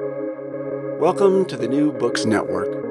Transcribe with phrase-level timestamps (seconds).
[0.00, 2.82] Welcome to the New Books Network.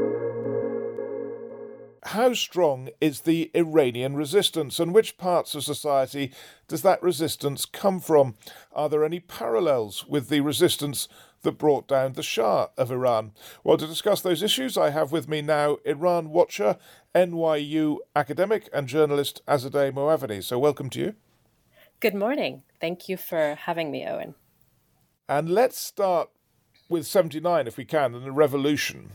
[2.03, 6.31] How strong is the Iranian resistance, and which parts of society
[6.69, 8.35] does that resistance come from?
[8.71, 11.09] Are there any parallels with the resistance
[11.41, 13.33] that brought down the Shah of Iran?
[13.65, 16.77] Well, to discuss those issues, I have with me now Iran watcher,
[17.13, 20.41] NYU academic, and journalist Azadeh Moaveni.
[20.41, 21.15] So, welcome to you.
[21.99, 22.63] Good morning.
[22.79, 24.35] Thank you for having me, Owen.
[25.27, 26.29] And let's start
[26.93, 29.09] with 79, if we can, and the revolution.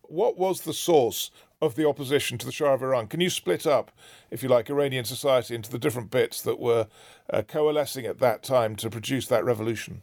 [0.00, 1.30] What was the source
[1.60, 3.06] of the opposition to the Shah of Iran?
[3.06, 3.92] Can you split up,
[4.30, 6.88] if you like, Iranian society into the different bits that were
[7.30, 10.02] uh, coalescing at that time to produce that revolution?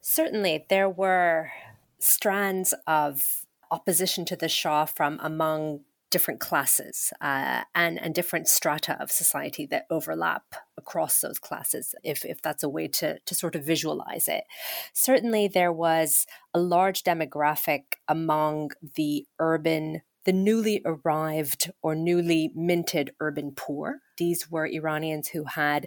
[0.00, 0.66] Certainly.
[0.68, 1.50] There were
[1.98, 5.80] strands of opposition to the Shah from among
[6.14, 10.44] different classes uh, and, and different strata of society that overlap
[10.78, 14.44] across those classes, if, if that's a way to, to sort of visualize it.
[14.92, 23.12] Certainly, there was a large demographic among the urban the newly arrived or newly minted
[23.20, 24.00] urban poor.
[24.16, 25.86] These were Iranians who had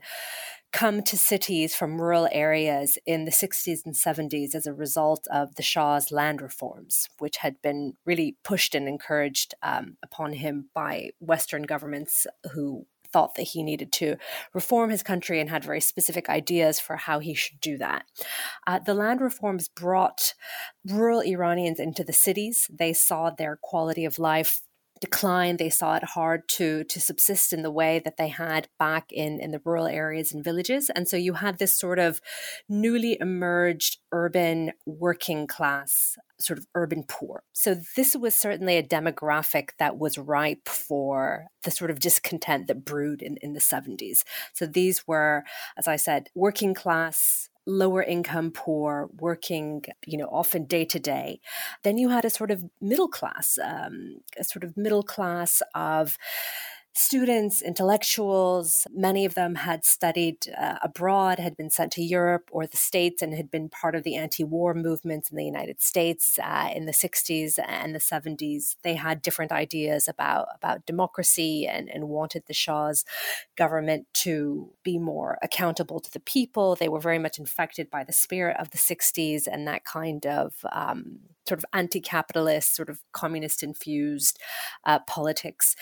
[0.73, 5.55] come to cities from rural areas in the 60s and 70s as a result of
[5.55, 11.11] the Shah's land reforms, which had been really pushed and encouraged um, upon him by
[11.19, 14.17] Western governments who thought that he needed to
[14.53, 18.05] reform his country and had very specific ideas for how he should do that.
[18.65, 20.33] Uh, the land reforms brought
[20.85, 22.69] rural Iranians into the cities.
[22.69, 24.61] They saw their quality of life
[24.99, 25.57] decline.
[25.57, 29.39] They saw it hard to to subsist in the way that they had back in
[29.39, 30.89] in the rural areas and villages.
[30.95, 32.21] And so you had this sort of
[32.69, 37.43] newly emerged urban working class, sort of urban poor.
[37.53, 42.85] So this was certainly a demographic that was ripe for the sort of discontent that
[42.85, 44.23] brewed in, in the 70s.
[44.53, 45.43] So these were,
[45.77, 51.39] as I said, working class lower income poor working you know often day to day
[51.83, 56.17] then you had a sort of middle class um, a sort of middle class of
[56.97, 62.65] students, intellectuals, many of them had studied uh, abroad, had been sent to Europe or
[62.65, 66.39] the States, and had been part of the anti war movements in the United States
[66.43, 68.75] uh, in the 60s and the 70s.
[68.81, 73.05] They had different ideas about, about democracy and, and wanted the Shah's
[73.55, 76.75] government to be more accountable to the people.
[76.75, 80.65] They were very much infected by the spirit of the 60s and that kind of
[80.71, 84.39] um, sort of anti capitalist, sort of communist infused
[84.83, 85.75] uh, politics.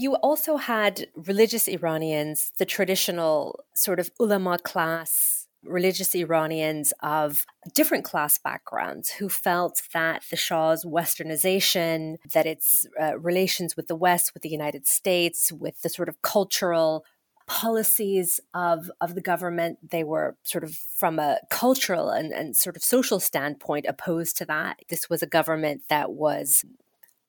[0.00, 7.44] You also had religious Iranians, the traditional sort of ulama class, religious Iranians of
[7.74, 13.94] different class backgrounds who felt that the Shah's westernization, that its uh, relations with the
[13.94, 17.04] West, with the United States, with the sort of cultural
[17.46, 19.90] policies of, of the government.
[19.90, 24.46] They were sort of from a cultural and, and sort of social standpoint opposed to
[24.46, 24.78] that.
[24.88, 26.64] This was a government that was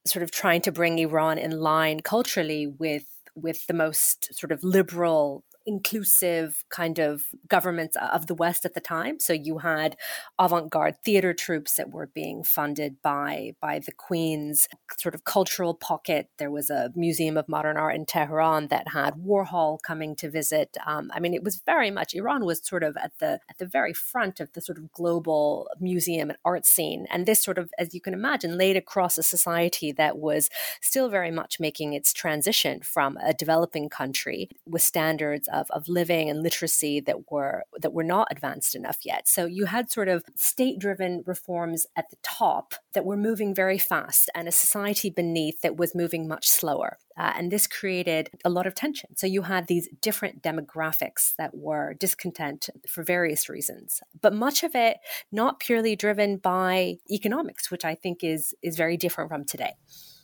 [0.06, 4.64] sort of trying to bring Iran in line culturally with with the most sort of
[4.64, 9.20] liberal inclusive kind of governments of the West at the time.
[9.20, 9.96] So you had
[10.40, 14.68] avant-garde theater troupes that were being funded by by the Queen's
[14.98, 16.30] sort of cultural pocket.
[16.38, 20.78] There was a museum of modern art in Tehran that had Warhol coming to visit.
[20.86, 23.66] Um, I mean, it was very much Iran was sort of at the at the
[23.66, 27.70] very front of the sort of global museum and art scene, and this sort of,
[27.78, 30.50] as you can imagine, laid across a society that was
[30.82, 36.30] still very much making its transition from a developing country with standards of, of living
[36.30, 39.28] and literacy that were that were not advanced enough yet.
[39.28, 44.30] So you had sort of state-driven reforms at the top that were moving very fast,
[44.34, 46.98] and a society beneath that was moving much slower.
[47.18, 49.16] Uh, and this created a lot of tension.
[49.18, 54.74] So you had these different demographics that were discontent for various reasons, but much of
[54.76, 54.98] it
[55.32, 59.74] not purely driven by economics, which I think is is very different from today.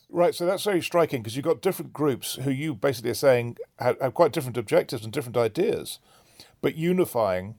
[0.09, 3.57] Right, so that's very striking because you've got different groups who you basically are saying
[3.79, 5.99] have, have, quite different objectives and different ideas,
[6.61, 7.55] but unifying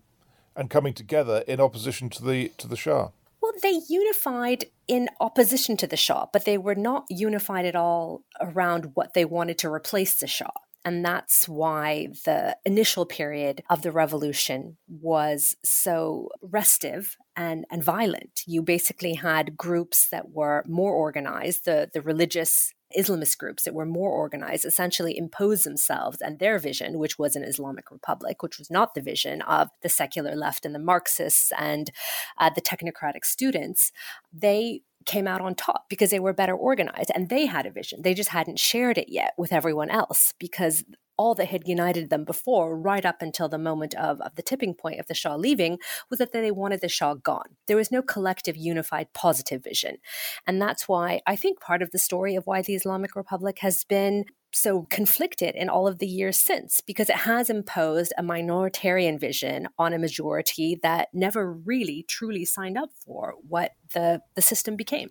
[0.57, 3.11] and coming together in opposition to the to the Shah.
[3.41, 8.25] Well, they unified in opposition to the Shah, but they were not unified at all
[8.41, 10.51] around what they wanted to replace the Shah.
[10.85, 18.43] And that's why the initial period of the revolution was so restive and, and violent.
[18.47, 23.85] You basically had groups that were more organized, the, the religious Islamist groups that were
[23.85, 28.71] more organized essentially impose themselves and their vision, which was an Islamic republic, which was
[28.71, 31.91] not the vision of the secular left and the Marxists and
[32.39, 33.93] uh, the technocratic students.
[34.33, 38.03] They came out on top because they were better organized and they had a vision.
[38.03, 40.85] They just hadn't shared it yet with everyone else because
[41.19, 44.73] all that had united them before, right up until the moment of, of the tipping
[44.75, 45.79] point of the Shah leaving,
[46.09, 47.57] was that they wanted the Shah gone.
[47.67, 49.99] There was no collective, unified, positive vision.
[50.47, 53.85] And that's why I think part of the story of why the Islamic Republic has
[53.85, 59.21] been so conflicted in all of the years since because it has imposed a minoritarian
[59.21, 64.75] vision on a majority that never really truly signed up for what the, the system
[64.75, 65.11] became.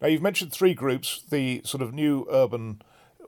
[0.00, 2.82] Now, you've mentioned three groups the sort of new urban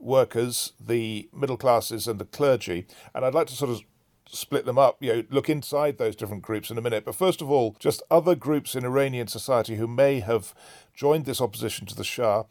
[0.05, 2.87] workers, the middle classes, and the clergy.
[3.15, 3.83] And I'd like to sort of
[4.27, 7.05] split them up, you know, look inside those different groups in a minute.
[7.05, 10.55] But first of all, just other groups in Iranian society who may have
[10.95, 12.45] joined this opposition to the Shah.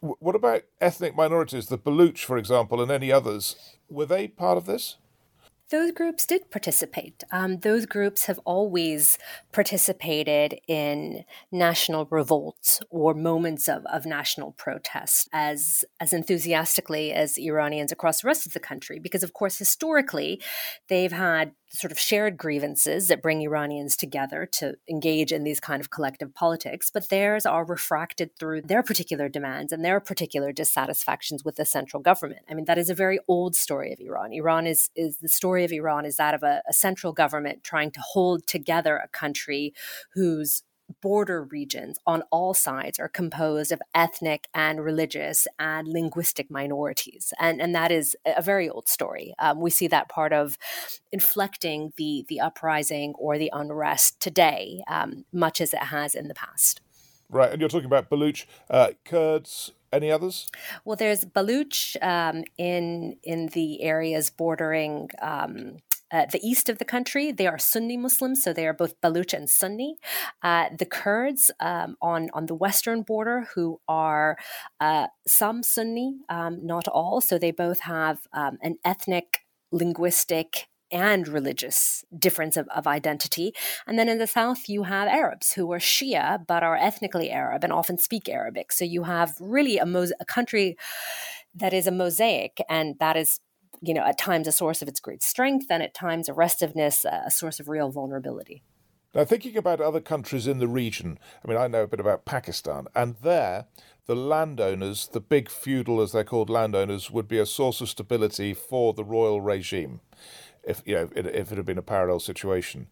[0.00, 3.56] What about ethnic minorities, the Baluch, for example, and any others?
[3.88, 4.96] Were they part of this?
[5.70, 7.22] Those groups did participate.
[7.32, 9.18] Um, those groups have always
[9.52, 17.92] participated in national revolts or moments of, of national protest as, as enthusiastically as Iranians
[17.92, 20.42] across the rest of the country, because, of course, historically,
[20.88, 25.80] they've had sort of shared grievances that bring Iranians together to engage in these kind
[25.80, 31.44] of collective politics, but theirs are refracted through their particular demands and their particular dissatisfactions
[31.44, 32.42] with the central government.
[32.50, 34.32] I mean, that is a very old story of Iran.
[34.32, 37.92] Iran is is the story of Iran is that of a, a central government trying
[37.92, 39.72] to hold together a country
[40.14, 40.64] whose
[41.00, 47.32] border regions on all sides are composed of ethnic and religious and linguistic minorities.
[47.38, 49.34] And, and that is a very old story.
[49.38, 50.58] Um, we see that part of
[51.12, 56.34] inflecting the, the uprising or the unrest today, um, much as it has in the
[56.34, 56.80] past.
[57.28, 57.50] Right.
[57.50, 60.48] And you're talking about Baluch, uh, Kurds, any others?
[60.84, 65.78] Well, there's Baluch um, in in the areas bordering um,
[66.10, 69.32] uh, the east of the country, they are Sunni Muslims, so they are both Baluch
[69.32, 69.96] and Sunni.
[70.42, 74.36] Uh, the Kurds um, on on the western border, who are
[74.80, 79.40] uh, some Sunni, um, not all, so they both have um, an ethnic,
[79.72, 83.52] linguistic, and religious difference of, of identity.
[83.86, 87.64] And then in the south, you have Arabs who are Shia but are ethnically Arab
[87.64, 88.72] and often speak Arabic.
[88.72, 90.76] So you have really a, a country
[91.54, 93.40] that is a mosaic, and that is
[93.80, 97.04] you know, at times a source of its great strength, and at times a restiveness,
[97.04, 98.62] a source of real vulnerability.
[99.14, 102.24] Now, thinking about other countries in the region, I mean, I know a bit about
[102.24, 103.66] Pakistan, and there,
[104.06, 108.54] the landowners, the big feudal, as they're called, landowners, would be a source of stability
[108.54, 110.00] for the royal regime,
[110.62, 112.86] if you know, if it had been a parallel situation.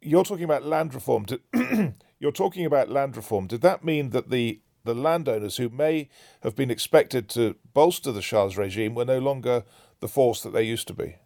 [0.00, 1.26] You're talking about land reform.
[2.20, 3.48] You're talking about land reform.
[3.48, 6.08] Did that mean that the the landowners who may
[6.42, 9.64] have been expected to bolster the Shah's regime were no longer
[10.04, 11.16] the force that they used to be?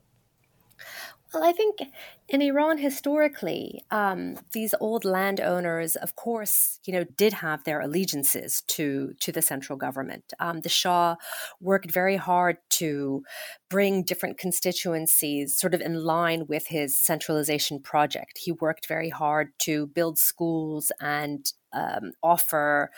[1.35, 1.81] Well, I think
[2.29, 8.63] in Iran historically, um, these old landowners, of course, you know, did have their allegiances
[8.69, 10.33] to to the central government.
[10.39, 11.17] Um, the Shah
[11.61, 13.25] worked very hard to
[13.69, 18.39] bring different constituencies sort of in line with his centralization project.
[18.39, 22.91] He worked very hard to build schools and um, offer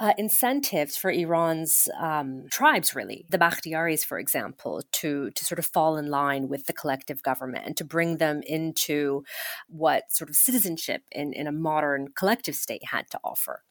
[0.00, 5.66] uh, incentives for Iran's um, tribes, really, the Bakhtiaris, for example, to, to sort of
[5.66, 9.24] fall in line with the collective government and to bring them into
[9.68, 13.64] what sort of citizenship in, in a modern collective state had to offer.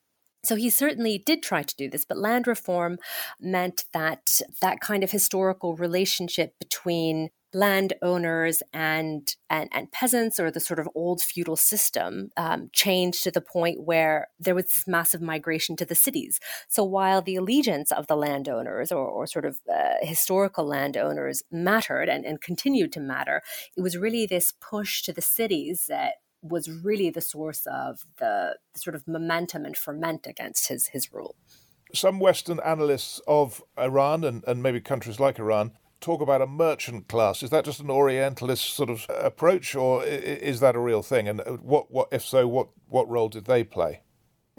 [0.44, 3.00] So he certainly did try to do this, but land reform
[3.40, 10.60] meant that that kind of historical relationship between landowners and, and and peasants or the
[10.60, 15.22] sort of old feudal system um, changed to the point where there was this massive
[15.22, 16.40] migration to the cities.
[16.68, 22.10] So while the allegiance of the landowners or, or sort of uh, historical landowners mattered
[22.10, 23.42] and, and continued to matter,
[23.76, 28.57] it was really this push to the cities that was really the source of the,
[28.76, 31.36] sort of momentum and ferment against his his rule
[31.95, 37.07] some Western analysts of Iran and, and maybe countries like Iran talk about a merchant
[37.07, 37.44] class.
[37.44, 41.27] Is that just an Orientalist sort of approach, or is that a real thing?
[41.27, 44.01] And uh, what, what if so, what, what role did they play?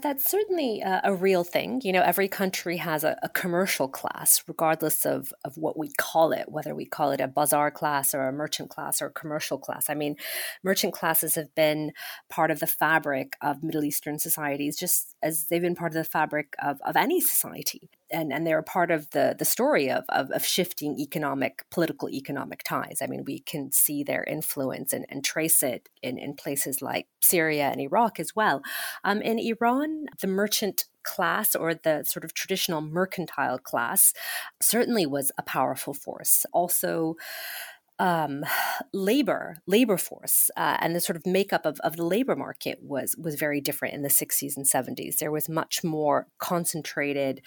[0.01, 1.81] That's certainly a, a, real thing.
[1.83, 6.31] You know, every country has a, a, commercial class, regardless of, of what we call
[6.31, 9.57] it, whether we call it a bazaar class or a merchant class or a commercial
[9.57, 9.89] class.
[9.89, 10.15] I mean,
[10.63, 11.91] merchant classes have been
[12.29, 16.09] part of the fabric of Middle Eastern societies, just as they've been part of the
[16.09, 20.03] fabric of, of any society and, and they're a part of the, the story of,
[20.09, 22.99] of, of, shifting economic, political economic ties.
[23.01, 27.07] I mean, we can see their influence and, and trace it in, in places like
[27.21, 28.61] Syria and Iraq as well.
[29.03, 34.13] Um, in Iran, the merchant class or the sort of traditional mercantile class
[34.61, 36.45] certainly was a powerful force.
[36.51, 37.15] Also,
[37.99, 38.45] um,
[38.93, 43.13] labor labor force uh, and the sort of makeup of, of the labor market was
[43.21, 47.41] was very different in the 60s and 70s there was much more concentrated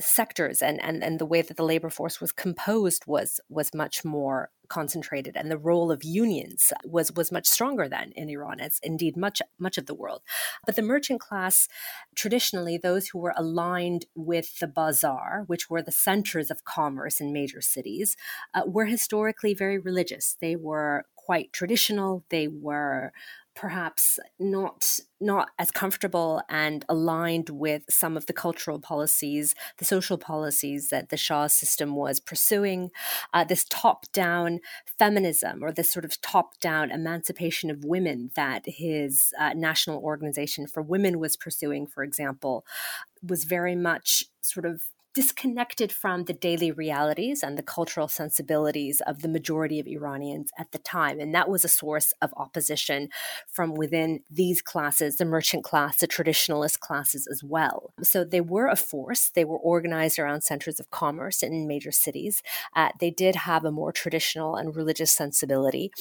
[0.00, 4.04] sectors and, and, and the way that the labor force was composed was was much
[4.04, 8.58] more concentrated and the role of unions was was much stronger than in Iran.
[8.58, 10.22] As indeed much much of the world.
[10.64, 11.68] But the merchant class
[12.14, 17.32] traditionally those who were aligned with the bazaar which were the centers of commerce in
[17.32, 18.16] major cities
[18.54, 20.36] uh, were historically very religious.
[20.40, 22.24] They were quite traditional.
[22.30, 23.12] They were
[23.54, 30.18] perhaps not not as comfortable and aligned with some of the cultural policies, the social
[30.18, 32.90] policies that the Shah system was pursuing.
[33.32, 34.58] Uh, this top-down
[34.98, 40.82] feminism or this sort of top-down emancipation of women that his uh, national organization for
[40.82, 42.64] women was pursuing, for example,
[43.22, 44.82] was very much sort of
[45.14, 50.72] disconnected from the daily realities and the cultural sensibilities of the majority of Iranians at
[50.72, 51.20] the time.
[51.20, 53.08] And that was a source of opposition
[53.46, 57.92] from within these classes, the merchant class, the traditionalist classes as well.
[58.02, 59.30] So they were a force.
[59.34, 62.42] They were organized around centers of commerce in major cities.
[62.74, 65.92] Uh, they did have a more traditional and religious sensibility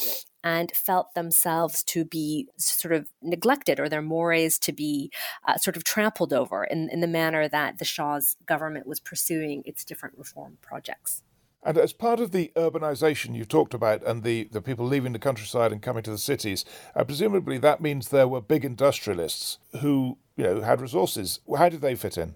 [0.43, 5.11] and felt themselves to be sort of neglected or their mores to be
[5.47, 9.63] uh, sort of trampled over in, in the manner that the Shah's government was pursuing
[9.65, 11.23] its different reform projects.
[11.63, 15.19] And as part of the urbanization you talked about and the, the people leaving the
[15.19, 20.17] countryside and coming to the cities, uh, presumably that means there were big industrialists who
[20.35, 21.39] you know had resources.
[21.55, 22.33] How did they fit in?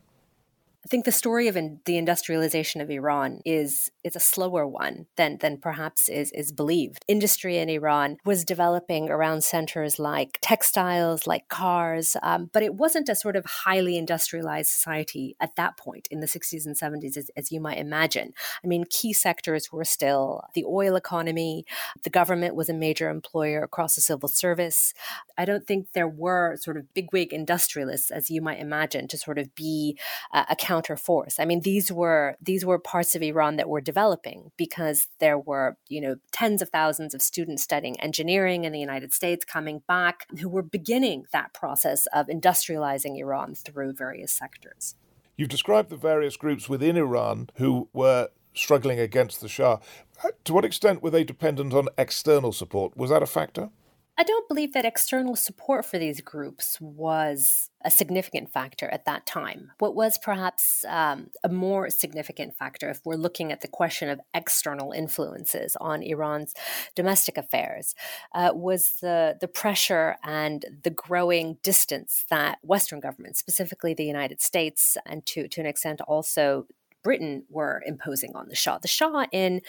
[0.86, 5.08] I think the story of in, the industrialization of Iran is is a slower one
[5.18, 7.04] than than perhaps is is believed.
[7.08, 13.10] Industry in Iran was developing around centers like textiles, like cars, um, but it wasn't
[13.10, 17.32] a sort of highly industrialized society at that point in the 60s and 70s, as,
[17.36, 18.34] as you might imagine.
[18.64, 21.66] I mean, key sectors were still the oil economy.
[22.04, 24.94] The government was a major employer across the civil service.
[25.36, 29.40] I don't think there were sort of bigwig industrialists, as you might imagine, to sort
[29.40, 29.98] of be
[30.32, 31.40] uh, accountable counter force.
[31.40, 35.78] I mean, these were these were parts of Iran that were developing because there were
[35.88, 40.28] you know tens of thousands of students studying engineering in the United States coming back
[40.42, 44.96] who were beginning that process of industrializing Iran through various sectors.
[45.38, 49.80] You've described the various groups within Iran who were struggling against the Shah.
[50.24, 52.96] Uh, to what extent were they dependent on external support?
[52.96, 53.70] Was that a factor?
[54.18, 59.26] I don't believe that external support for these groups was a significant factor at that
[59.26, 59.72] time.
[59.80, 64.22] What was perhaps um, a more significant factor, if we're looking at the question of
[64.34, 66.54] external influences on Iran's
[66.96, 67.94] domestic affairs,
[68.34, 74.42] uh, was the, the pressure and the growing distance that Western governments, specifically the United
[74.42, 76.68] States, and to, to an extent also
[77.04, 78.80] Britain, were imposing on the Shah.
[78.80, 79.62] The Shah in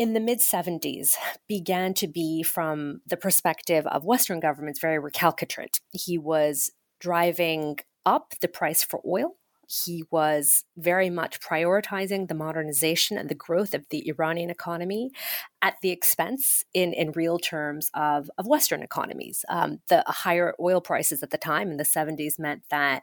[0.00, 1.10] in the mid 70s
[1.46, 5.80] began to be, from the perspective of Western governments, very recalcitrant.
[5.92, 9.36] He was driving up the price for oil
[9.70, 15.12] he was very much prioritizing the modernization and the growth of the Iranian economy
[15.62, 19.44] at the expense, in, in real terms, of, of Western economies.
[19.48, 23.02] Um, the higher oil prices at the time in the 70s meant that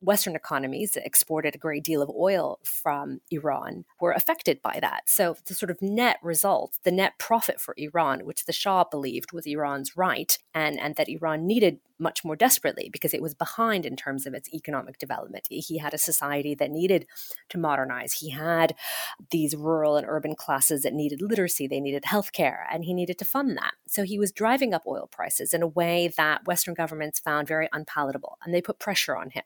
[0.00, 5.02] Western economies that exported a great deal of oil from Iran were affected by that.
[5.06, 9.32] So the sort of net result, the net profit for Iran, which the Shah believed
[9.32, 13.84] was Iran's right, and, and that Iran needed much more desperately because it was behind
[13.84, 15.46] in terms of its economic development.
[15.50, 17.06] He had a society that needed
[17.48, 18.14] to modernize.
[18.14, 18.74] He had
[19.30, 23.24] these rural and urban classes that needed literacy, they needed healthcare, and he needed to
[23.24, 23.74] fund that.
[23.86, 27.68] So he was driving up oil prices in a way that Western governments found very
[27.72, 29.44] unpalatable, and they put pressure on him.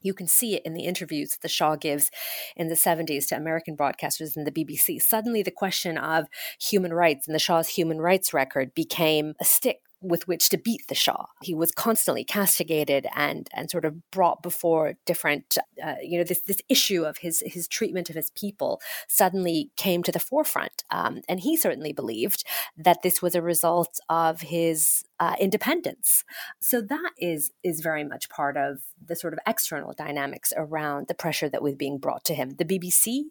[0.00, 2.10] You can see it in the interviews that the Shah gives
[2.56, 5.02] in the 70s to American broadcasters and the BBC.
[5.02, 6.26] Suddenly, the question of
[6.60, 10.86] human rights and the Shah's human rights record became a stick with which to beat
[10.88, 11.26] the Shah.
[11.42, 16.42] He was constantly castigated and and sort of brought before different, uh, you know, this
[16.42, 21.22] this issue of his his treatment of his people suddenly came to the forefront, um,
[21.28, 22.44] and he certainly believed
[22.76, 26.24] that this was a result of his uh, independence.
[26.60, 31.14] So that is is very much part of the sort of external dynamics around the
[31.14, 32.50] pressure that was being brought to him.
[32.58, 33.24] The BBC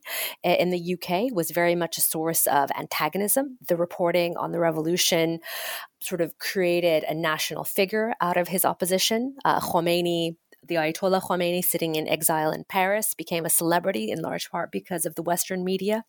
[0.43, 3.57] eh, in the UK was very much a source of antagonism.
[3.67, 5.39] The reporting on the revolution
[5.99, 9.35] sort of created a national figure out of his opposition.
[9.43, 10.35] Uh, Khomeini
[10.67, 15.05] the Ayatollah Khomeini, sitting in exile in Paris, became a celebrity in large part because
[15.05, 16.03] of the Western media.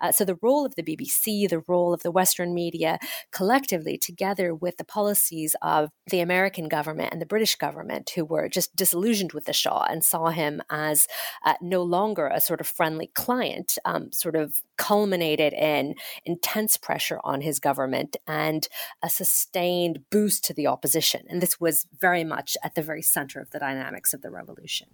[0.00, 2.98] Uh, so, the role of the BBC, the role of the Western media
[3.30, 8.48] collectively, together with the policies of the American government and the British government, who were
[8.48, 11.06] just disillusioned with the Shah and saw him as
[11.44, 17.20] uh, no longer a sort of friendly client, um, sort of culminated in intense pressure
[17.22, 18.66] on his government and
[19.00, 21.24] a sustained boost to the opposition.
[21.30, 24.88] And this was very much at the very center of the dynamics of the revolution.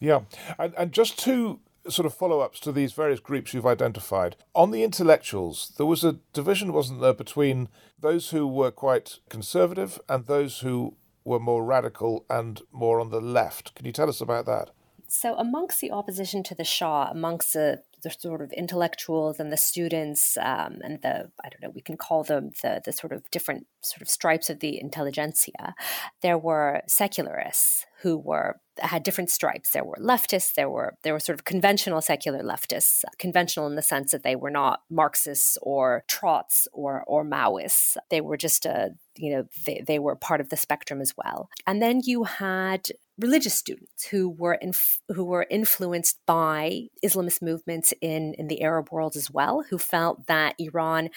[0.00, 0.22] Yeah.
[0.58, 4.34] And, and just to sort of follow ups to these various groups you've identified.
[4.52, 7.68] On the intellectuals, there was a division, wasn't there, between
[8.00, 13.20] those who were quite conservative and those who were more radical and more on the
[13.20, 13.76] left.
[13.76, 14.70] Can you tell us about that?
[15.06, 19.56] So, amongst the opposition to the Shah, amongst the the sort of intellectuals and the
[19.56, 23.30] students um, and the I don't know we can call them the the sort of
[23.30, 25.74] different sort of stripes of the intelligentsia.
[26.22, 29.70] There were secularists who were had different stripes.
[29.70, 30.54] There were leftists.
[30.54, 34.36] There were there were sort of conventional secular leftists, conventional in the sense that they
[34.36, 37.96] were not Marxists or Trots or or Maoists.
[38.10, 41.50] They were just a you know they, they were part of the spectrum as well.
[41.66, 42.88] And then you had
[43.20, 44.58] religious students who were
[45.08, 50.26] who were influenced by Islamist movements in in the Arab world as well, who felt
[50.26, 51.10] that Iran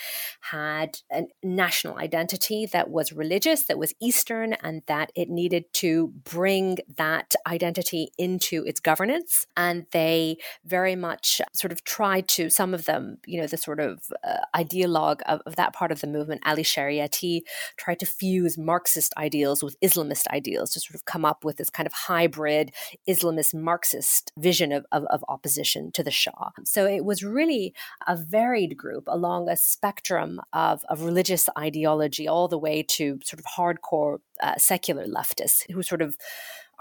[0.52, 6.14] had a national identity that was religious, that was Eastern, and that it needed to
[6.24, 9.48] bring that identity into its governance.
[9.56, 13.80] And they very much sort of tried to some of them, you know, the sort
[13.80, 17.42] of uh, ideologue of, of that part of the movement, Ali Shariati,
[17.78, 21.70] tried to fuse Marxist ideals with Islamist ideals to sort of come up with this
[21.70, 22.72] kind of hybrid
[23.08, 26.50] Islamist Marxist vision of, of, of opposition to the Shah.
[26.66, 27.74] So it was really
[28.08, 33.40] a varied group along a spectrum of, of religious ideology, all the way to sort
[33.40, 36.18] of hardcore uh, secular leftists who sort of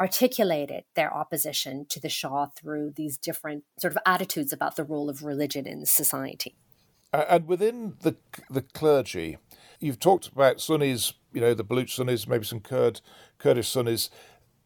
[0.00, 5.10] articulated their opposition to the Shah through these different sort of attitudes about the role
[5.10, 6.56] of religion in society.
[7.12, 8.16] And within the
[8.48, 9.36] the clergy,
[9.80, 13.02] you've talked about Sunnis, you know, the Baluch Sunnis, maybe some Kurd
[13.36, 14.08] Kurdish Sunnis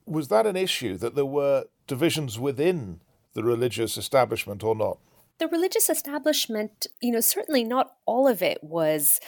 [0.06, 3.00] was that an issue that there were divisions within
[3.34, 4.98] the religious establishment or not?
[5.38, 9.20] The religious establishment, you know, certainly not all of it was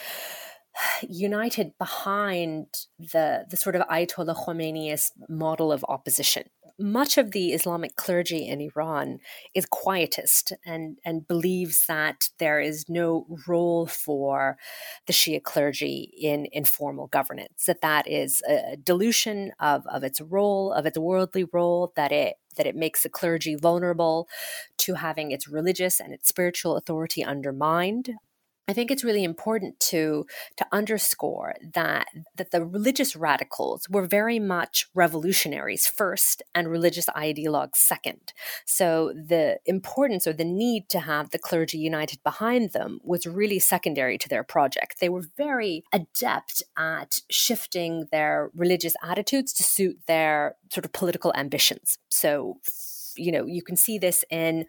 [1.07, 6.43] united behind the the sort of Ayatollah Khomeiniist model of opposition.
[6.81, 9.19] Much of the Islamic clergy in Iran
[9.53, 14.57] is quietist and, and believes that there is no role for
[15.05, 20.71] the Shia clergy in informal governance, that that is a dilution of, of its role,
[20.71, 24.27] of its worldly role, that it that it makes the clergy vulnerable
[24.77, 28.15] to having its religious and its spiritual authority undermined,
[28.69, 30.27] I think it's really important to
[30.57, 32.05] to underscore that
[32.35, 38.31] that the religious radicals were very much revolutionaries first and religious ideologues second.
[38.65, 43.57] So the importance or the need to have the clergy united behind them was really
[43.57, 44.99] secondary to their project.
[44.99, 51.33] They were very adept at shifting their religious attitudes to suit their sort of political
[51.35, 51.97] ambitions.
[52.11, 52.59] So
[53.19, 54.65] you know, you can see this in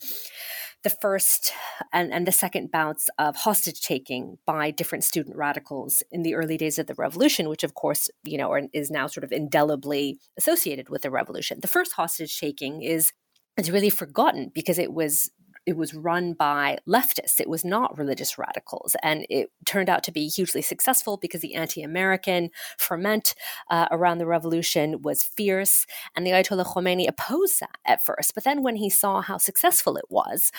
[0.83, 1.53] the first
[1.93, 6.57] and, and the second bouts of hostage taking by different student radicals in the early
[6.57, 10.89] days of the revolution, which of course, you know, is now sort of indelibly associated
[10.89, 11.59] with the revolution.
[11.61, 13.13] The first hostage taking is
[13.59, 15.31] is really forgotten because it was
[15.67, 17.41] it was run by leftists.
[17.41, 18.97] It was not religious radicals.
[19.03, 23.35] And it turned out to be hugely successful because the anti American ferment
[23.71, 25.87] uh, around the revolution was fierce.
[26.17, 28.35] And the Ayatollah Khomeini opposed that at first.
[28.35, 30.51] But then when he saw how successful it was,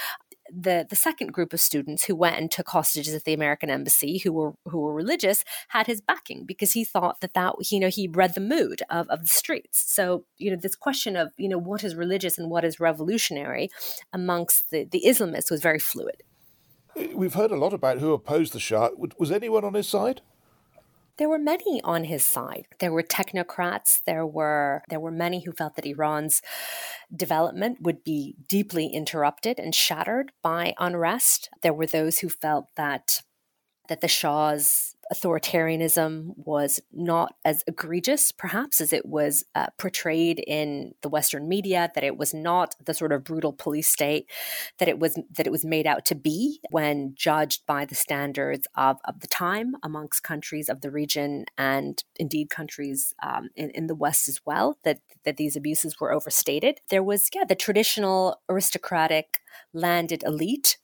[0.54, 4.20] the the second group of students who went and took hostages at the American embassy,
[4.20, 7.90] who were who were religious, had his backing because he thought that that you know
[7.90, 9.84] he read the mood of of the streets.
[9.92, 13.70] So you know this question of you know what is religious and what is revolutionary
[14.14, 16.24] amongst the the Islamists was very fluid.
[17.14, 18.90] We've heard a lot about who opposed the Shah.
[19.18, 20.22] Was anyone on his side?
[21.18, 22.68] There were many on his side.
[22.80, 24.02] There were technocrats.
[24.06, 26.42] There were there were many who felt that Iran's
[27.16, 31.50] development would be deeply interrupted and shattered by unrest.
[31.62, 33.22] There were those who felt that
[33.88, 40.94] that the Shah's authoritarianism was not as egregious, perhaps, as it was uh, portrayed in
[41.02, 41.92] the Western media.
[41.94, 44.30] That it was not the sort of brutal police state
[44.80, 48.68] that it was that it was made out to be when judged by the standards
[48.76, 53.88] of, of the time amongst countries of the region and indeed countries um, in, in
[53.88, 54.78] the West as well.
[54.84, 56.80] That that these abuses were overstated.
[56.90, 59.40] There was yeah the traditional aristocratic
[59.74, 60.78] landed elite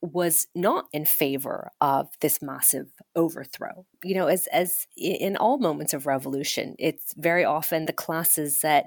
[0.00, 3.84] was not in favor of this massive overthrow.
[4.04, 8.86] You know, as as in all moments of revolution, it's very often the classes that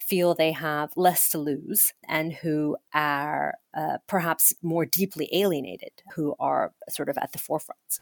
[0.00, 6.34] feel they have less to lose and who are uh, perhaps more deeply alienated, who
[6.40, 8.00] are sort of at the forefront.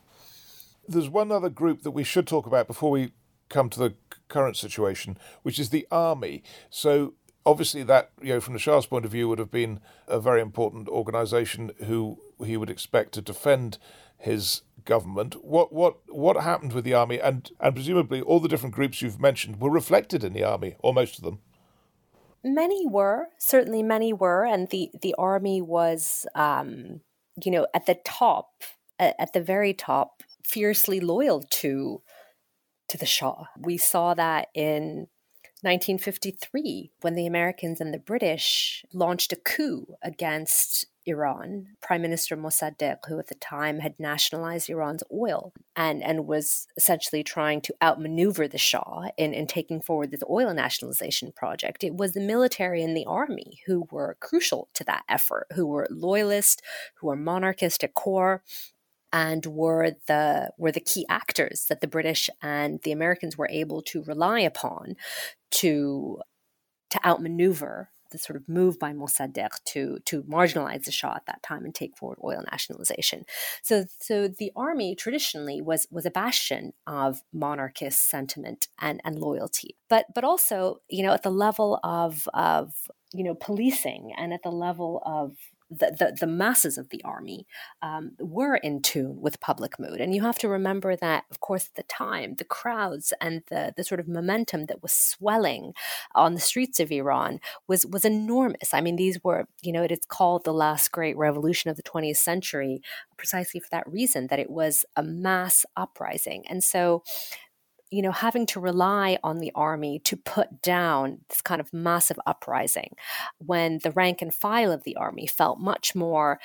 [0.86, 3.12] There's one other group that we should talk about before we
[3.48, 3.94] come to the
[4.28, 6.42] current situation, which is the army.
[6.70, 7.14] So
[7.46, 10.40] obviously that you know from the Shah's point of view would have been a very
[10.40, 13.78] important organisation who he would expect to defend
[14.16, 15.44] his government.
[15.44, 19.20] What what what happened with the army and and presumably all the different groups you've
[19.20, 21.40] mentioned were reflected in the army or most of them.
[22.42, 27.00] Many were certainly many were, and the the army was, um,
[27.42, 28.62] you know, at the top,
[28.98, 32.02] at the very top, fiercely loyal to
[32.88, 33.46] to the Shah.
[33.58, 35.08] We saw that in
[35.64, 42.98] 1953 when the Americans and the British launched a coup against Iran, Prime Minister Mossadegh,
[43.08, 48.48] who at the time had nationalized Iran's oil and, and was essentially trying to outmaneuver
[48.48, 51.84] the Shah in, in taking forward this oil nationalization project.
[51.84, 55.86] It was the military and the army who were crucial to that effort, who were
[55.90, 56.62] loyalist,
[56.96, 58.42] who were monarchist at core,
[59.14, 63.80] and were the were the key actors that the British and the Americans were able
[63.80, 64.96] to rely upon
[65.52, 66.20] to
[66.90, 71.44] to outmaneuver the sort of move by Mossadegh to to marginalize the Shah at that
[71.44, 73.24] time and take forward oil nationalization.
[73.62, 79.76] So so the army traditionally was was a bastion of monarchist sentiment and and loyalty,
[79.88, 82.72] but but also you know at the level of of
[83.12, 85.36] you know policing and at the level of
[85.70, 87.46] the, the, the, masses of the army
[87.82, 90.00] um, were in tune with public mood.
[90.00, 93.72] And you have to remember that, of course, at the time, the crowds and the,
[93.76, 95.72] the sort of momentum that was swelling
[96.14, 98.74] on the streets of Iran was, was enormous.
[98.74, 101.82] I mean, these were, you know, it is called the last great revolution of the
[101.82, 102.82] 20th century
[103.16, 106.44] precisely for that reason, that it was a mass uprising.
[106.48, 107.02] And so,
[107.90, 112.18] you know, having to rely on the army to put down this kind of massive
[112.26, 112.94] uprising
[113.38, 116.40] when the rank and file of the army felt much more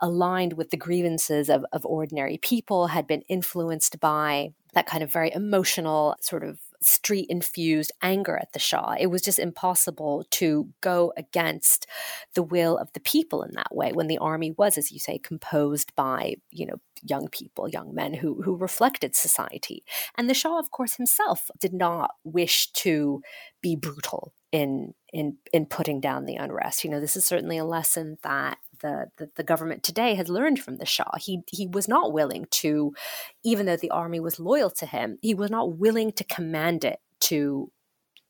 [0.00, 5.12] aligned with the grievances of, of ordinary people, had been influenced by that kind of
[5.12, 8.94] very emotional sort of street infused anger at the Shah.
[8.98, 11.86] It was just impossible to go against
[12.34, 15.18] the will of the people in that way when the army was, as you say,
[15.18, 19.84] composed by, you know, young people, young men who, who reflected society.
[20.16, 23.22] And the Shah, of course, himself did not wish to
[23.60, 26.84] be brutal in in in putting down the unrest.
[26.84, 30.60] You know, this is certainly a lesson that the, the, the, government today has learned
[30.60, 31.16] from the Shah.
[31.18, 32.94] He he was not willing to,
[33.42, 37.00] even though the army was loyal to him, he was not willing to command it
[37.20, 37.70] to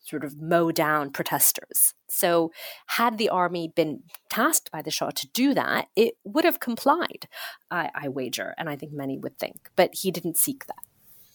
[0.03, 1.95] sort of mow down protesters.
[2.09, 2.53] So,
[2.87, 7.29] had the army been tasked by the Shah to do that, it would have complied,
[7.71, 9.71] I, I wager, and I think many would think.
[9.77, 10.85] But he didn't seek that.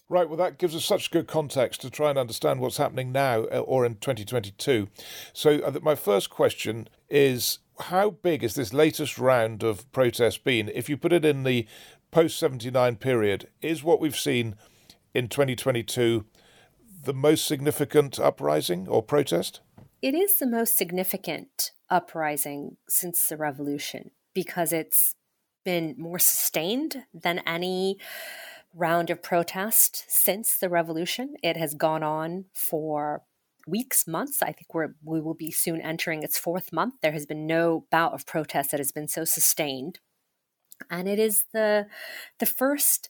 [0.09, 3.43] Right, well, that gives us such good context to try and understand what's happening now
[3.45, 4.87] uh, or in 2022.
[5.33, 10.69] So, uh, my first question is how big has this latest round of protests been?
[10.73, 11.67] If you put it in the
[12.11, 14.55] post 79 period, is what we've seen
[15.13, 16.25] in 2022
[17.03, 19.61] the most significant uprising or protest?
[20.01, 25.15] It is the most significant uprising since the revolution because it's
[25.63, 27.97] been more sustained than any
[28.73, 31.35] round of protest since the revolution.
[31.41, 33.23] It has gone on for
[33.67, 34.41] weeks, months.
[34.41, 36.95] I think we're, we will be soon entering its fourth month.
[37.01, 39.99] There has been no bout of protest that has been so sustained.
[40.89, 41.87] And it is the,
[42.39, 43.09] the first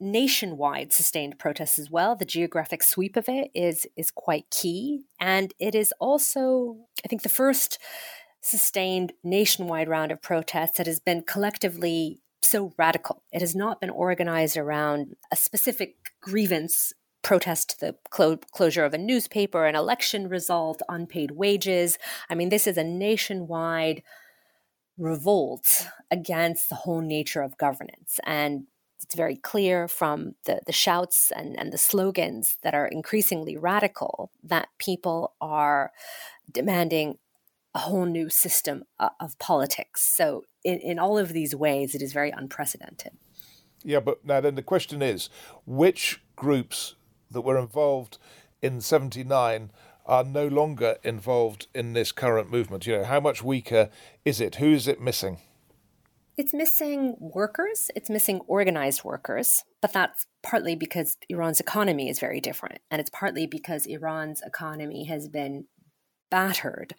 [0.00, 2.16] nationwide sustained protest as well.
[2.16, 5.04] The geographic sweep of it is, is quite key.
[5.20, 7.78] And it is also, I think, the first
[8.40, 13.22] sustained nationwide round of protests that has been collectively so radical.
[13.32, 18.98] It has not been organized around a specific grievance protest the clo- closure of a
[18.98, 21.98] newspaper, an election result, unpaid wages.
[22.28, 24.02] I mean, this is a nationwide
[24.98, 28.20] revolt against the whole nature of governance.
[28.24, 28.66] And
[29.02, 34.30] it's very clear from the, the shouts and, and the slogans that are increasingly radical
[34.44, 35.92] that people are
[36.50, 37.18] demanding
[37.74, 40.02] a whole new system of, of politics.
[40.02, 43.12] So, in, in all of these ways, it is very unprecedented.
[43.82, 45.28] Yeah, but now then the question is
[45.66, 46.94] which groups
[47.32, 48.18] that were involved
[48.60, 49.70] in 79
[50.06, 52.86] are no longer involved in this current movement?
[52.86, 53.90] You know, how much weaker
[54.24, 54.56] is it?
[54.56, 55.38] Who is it missing?
[56.38, 62.40] It's missing workers, it's missing organized workers, but that's partly because Iran's economy is very
[62.40, 62.78] different.
[62.90, 65.66] And it's partly because Iran's economy has been
[66.30, 66.94] battered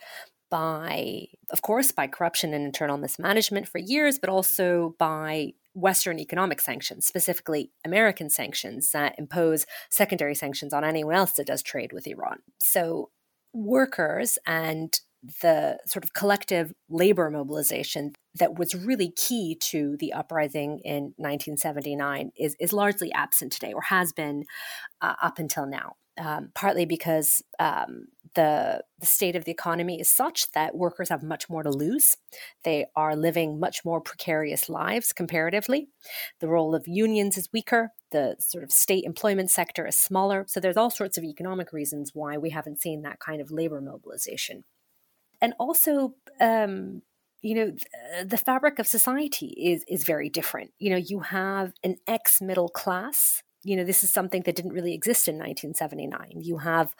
[0.52, 6.62] by, of course, by corruption and internal mismanagement for years, but also by Western economic
[6.62, 12.08] sanctions, specifically American sanctions that impose secondary sanctions on anyone else that does trade with
[12.08, 12.40] Iran.
[12.60, 13.10] So,
[13.54, 15.00] workers and
[15.42, 22.32] the sort of collective labor mobilization that was really key to the uprising in 1979
[22.38, 24.44] is, is largely absent today or has been
[25.02, 25.96] uh, up until now.
[26.16, 31.24] Um, partly because um, the, the state of the economy is such that workers have
[31.24, 32.18] much more to lose.
[32.64, 35.90] They are living much more precarious lives comparatively.
[36.40, 37.92] The role of unions is weaker.
[38.12, 40.46] The sort of state employment sector is smaller.
[40.48, 43.82] So there's all sorts of economic reasons why we haven't seen that kind of labor
[43.82, 44.64] mobilization.
[45.42, 47.02] and also um,
[47.42, 47.74] you know
[48.24, 52.70] the fabric of society is is very different you know you have an ex middle
[52.70, 56.96] class you know this is something that didn't really exist in 1979 you have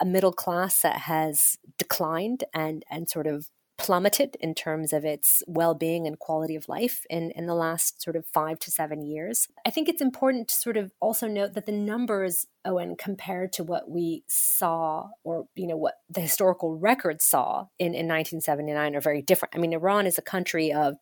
[0.00, 5.42] a middle class that has declined and and sort of plummeted in terms of its
[5.46, 9.46] well-being and quality of life in, in the last sort of five to seven years.
[9.64, 13.64] I think it's important to sort of also note that the numbers, Owen, compared to
[13.64, 19.00] what we saw or, you know, what the historical record saw in, in 1979 are
[19.00, 19.54] very different.
[19.54, 20.96] I mean, Iran is a country of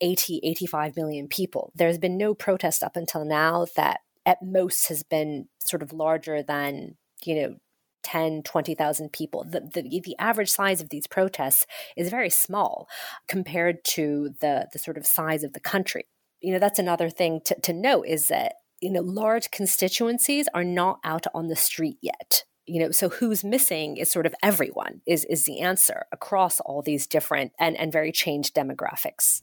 [0.00, 1.72] 80, 85 million people.
[1.74, 6.42] There's been no protest up until now that at most has been sort of larger
[6.42, 7.56] than, you know,
[8.04, 9.44] 10, 20,000 people.
[9.44, 12.88] The, the, the average size of these protests is very small
[13.26, 16.04] compared to the, the sort of size of the country.
[16.40, 20.64] You know, that's another thing to, to note is that, you know, large constituencies are
[20.64, 25.00] not out on the street yet you know so who's missing is sort of everyone
[25.06, 29.42] is is the answer across all these different and and very changed demographics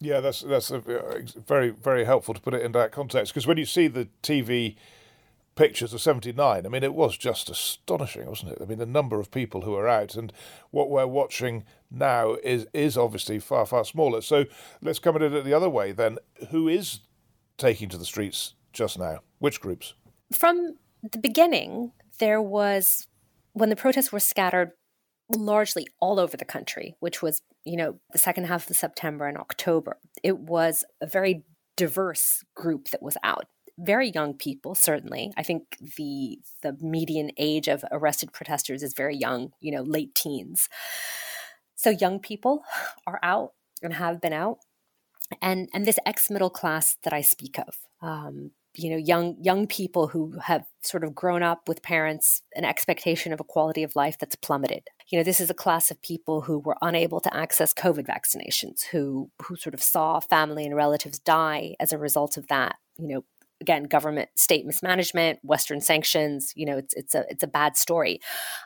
[0.00, 3.46] yeah that's that's a, uh, very very helpful to put it in that context because
[3.46, 4.76] when you see the tv
[5.56, 8.58] pictures of 79, I mean, it was just astonishing, wasn't it?
[8.60, 10.32] I mean, the number of people who are out, and
[10.70, 14.20] what we're watching now is, is obviously far, far smaller.
[14.20, 14.44] So
[14.80, 16.18] let's come at it the other way then.
[16.50, 17.00] Who is
[17.58, 19.20] taking to the streets just now?
[19.38, 19.94] Which groups?
[20.32, 23.08] From the beginning, there was,
[23.54, 24.72] when the protests were scattered
[25.34, 29.38] largely all over the country, which was, you know, the second half of September and
[29.38, 31.44] October, it was a very
[31.76, 33.46] diverse group that was out.
[33.78, 35.32] Very young people certainly.
[35.36, 40.14] I think the the median age of arrested protesters is very young you know late
[40.14, 40.70] teens.
[41.74, 42.64] So young people
[43.06, 44.60] are out and have been out.
[45.42, 49.66] And and this ex middle class that i speak of um, you know young young
[49.66, 53.96] people who have sort of grown up with parents an expectation of a quality of
[53.96, 54.88] life that's plummeted.
[55.08, 58.84] You know this is a class of people who were unable to access covid vaccinations
[58.84, 63.08] who who sort of saw family and relatives die as a result of that you
[63.08, 63.24] know
[63.60, 68.20] again government state mismanagement western sanctions you know it's it's a it's a bad story.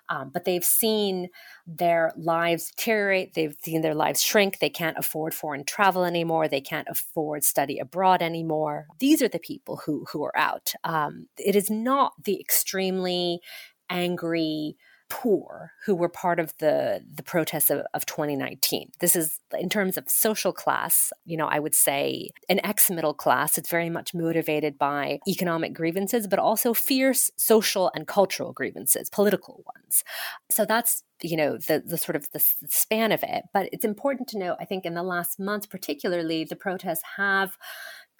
[0.09, 1.29] Um, but they've seen
[1.67, 3.35] their lives deteriorate.
[3.35, 4.59] They've seen their lives shrink.
[4.59, 6.49] They can't afford foreign travel anymore.
[6.49, 8.87] They can't afford study abroad anymore.
[8.99, 10.73] These are the people who who are out.
[10.85, 13.41] Um, it is not the extremely
[13.89, 14.77] angry
[15.11, 19.99] poor who were part of the the protests of, of 2019 this is in terms
[19.99, 23.59] of social class you know i would say an ex-middle class.
[23.59, 29.65] It's very much motivated by economic grievances but also fierce social and cultural grievances political
[29.75, 30.05] ones.
[30.51, 33.45] So that's you know the the sort of the span of it.
[33.53, 37.57] But it's important to note i think in the last month particularly the protests have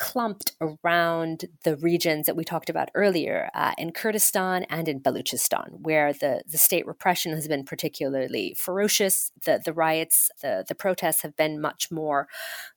[0.01, 5.83] clumped around the regions that we talked about earlier uh, in Kurdistan and in Baluchistan,
[5.83, 9.31] where the, the state repression has been particularly ferocious.
[9.45, 12.29] The, the riots, the, the protests have been much more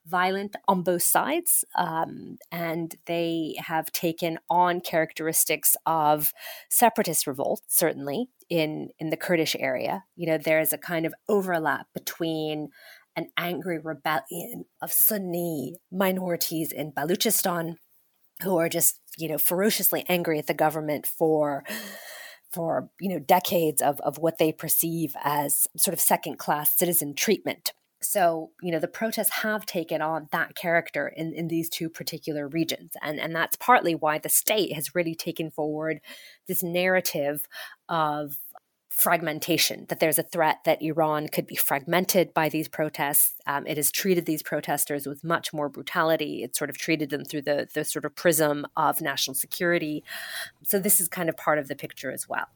[0.05, 6.33] violent on both sides, um, and they have taken on characteristics of
[6.69, 10.03] separatist revolt, certainly in in the Kurdish area.
[10.17, 12.69] You know, there is a kind of overlap between
[13.15, 17.75] an angry rebellion of Sunni minorities in Baluchistan
[18.41, 21.63] who are just, you know, ferociously angry at the government for
[22.53, 27.15] for you know decades of, of what they perceive as sort of second class citizen
[27.15, 27.73] treatment.
[28.01, 32.47] So you know the protests have taken on that character in, in these two particular
[32.47, 35.99] regions and and that's partly why the state has really taken forward
[36.47, 37.47] this narrative
[37.89, 38.37] of
[38.97, 43.35] fragmentation, that there's a threat that Iran could be fragmented by these protests.
[43.47, 46.43] Um, it has treated these protesters with much more brutality.
[46.43, 50.03] It's sort of treated them through the, the sort of prism of national security.
[50.63, 52.47] So this is kind of part of the picture as well.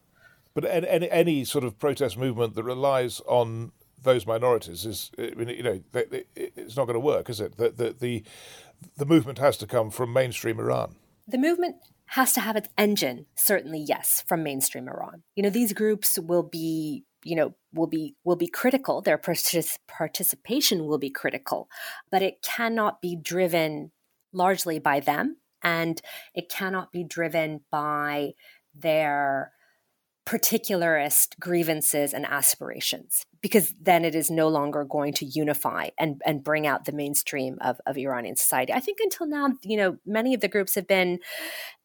[0.54, 3.72] But any, any sort of protest movement that relies on
[4.02, 7.56] those minorities is, you know, it's not going to work, is it?
[7.56, 8.24] The, the, the,
[8.96, 10.96] the movement has to come from mainstream Iran.
[11.26, 11.76] The movement
[12.08, 15.22] has to have its engine, certainly yes, from mainstream Iran.
[15.36, 19.76] You know, these groups will be you know will be will be critical their partic-
[19.88, 21.68] participation will be critical
[22.10, 23.90] but it cannot be driven
[24.32, 26.00] largely by them and
[26.32, 28.30] it cannot be driven by
[28.74, 29.52] their
[30.24, 36.42] particularist grievances and aspirations because then it is no longer going to unify and, and
[36.42, 38.72] bring out the mainstream of, of Iranian society.
[38.72, 41.20] I think until now, you know, many of the groups have been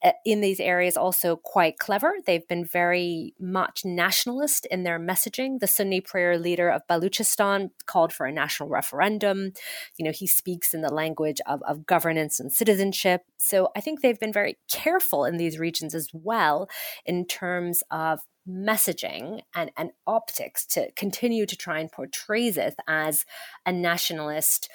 [0.03, 2.13] uh, in these areas also quite clever.
[2.25, 5.59] They've been very much nationalist in their messaging.
[5.59, 9.53] The Sunni prayer leader of Baluchistan called for a national referendum.
[9.97, 13.21] You know, he speaks in the language of, of governance and citizenship.
[13.37, 16.69] So I think they've been very careful in these regions as well
[17.05, 23.25] in terms of messaging and, and optics to continue to try and portray this as
[23.65, 24.69] a nationalist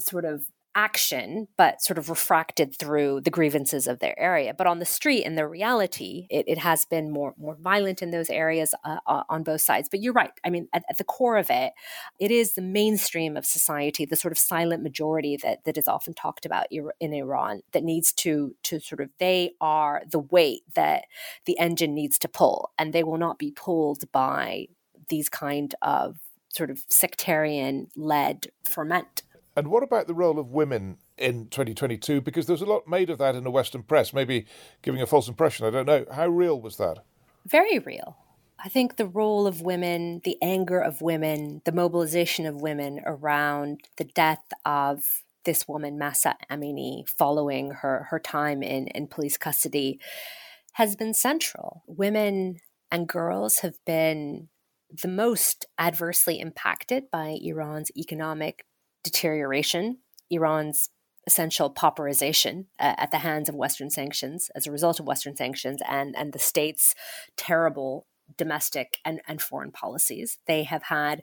[0.00, 4.54] sort of action, but sort of refracted through the grievances of their area.
[4.56, 8.10] But on the street, in the reality, it, it has been more more violent in
[8.10, 9.88] those areas uh, uh, on both sides.
[9.88, 10.32] But you're right.
[10.44, 11.72] I mean, at, at, the core of it,
[12.18, 16.14] it is the mainstream of society, the sort of silent majority that that is often
[16.14, 21.04] talked about in Iran that needs to to sort of they are the weight that
[21.46, 24.66] the engine needs to pull, and they will not be pulled by
[25.08, 29.22] these kind of sort of sectarian led ferment
[29.56, 32.20] and what about the role of women in 2022?
[32.20, 34.46] Because there's a lot made of that in the Western press, maybe
[34.82, 35.66] giving a false impression.
[35.66, 36.04] I don't know.
[36.12, 37.04] How real was that?
[37.46, 38.16] Very real.
[38.58, 43.82] I think the role of women, the anger of women, the mobilization of women around
[43.98, 50.00] the death of this woman, Mahsa Amini, following her, her time in, in police custody,
[50.72, 51.82] has been central.
[51.86, 52.56] Women
[52.90, 54.48] and girls have been
[55.02, 58.64] the most adversely impacted by Iran's economic
[59.04, 59.98] deterioration,
[60.30, 60.88] Iran's
[61.26, 65.80] essential pauperization uh, at the hands of Western sanctions as a result of Western sanctions
[65.88, 66.94] and, and the state's
[67.36, 70.38] terrible domestic and, and foreign policies.
[70.46, 71.22] They have had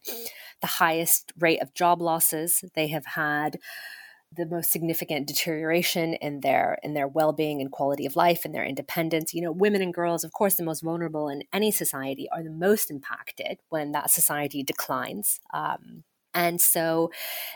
[0.62, 2.64] the highest rate of job losses.
[2.76, 3.60] They have had
[4.34, 8.64] the most significant deterioration in their in their well-being and quality of life and their
[8.64, 12.42] independence you know women and girls of course the most vulnerable in any society are
[12.42, 17.12] the most impacted when that society declines um, and so